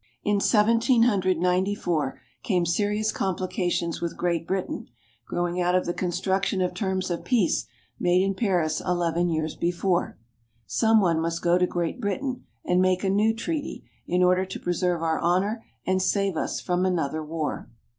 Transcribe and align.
In 0.23 0.39
Seventeen 0.41 1.03
Hundred 1.03 1.37
Ninety 1.37 1.75
four, 1.75 2.19
came 2.41 2.65
serious 2.65 3.11
complications 3.11 4.01
with 4.01 4.17
Great 4.17 4.47
Britain, 4.47 4.87
growing 5.27 5.61
out 5.61 5.75
of 5.75 5.85
the 5.85 5.93
construction 5.93 6.59
of 6.59 6.73
terms 6.73 7.11
of 7.11 7.23
peace 7.23 7.67
made 7.99 8.23
in 8.23 8.33
Paris 8.33 8.81
eleven 8.81 9.29
years 9.29 9.55
before. 9.55 10.17
Some 10.65 11.01
one 11.01 11.21
must 11.21 11.43
go 11.43 11.59
to 11.59 11.67
Great 11.67 12.01
Britain 12.01 12.45
and 12.65 12.81
make 12.81 13.03
a 13.03 13.11
new 13.11 13.31
treaty 13.35 13.85
in 14.07 14.23
order 14.23 14.43
to 14.43 14.59
preserve 14.59 15.03
our 15.03 15.19
honor 15.19 15.63
and 15.85 16.01
save 16.01 16.35
us 16.35 16.59
from 16.59 16.83
another 16.83 17.23
war. 17.23 17.69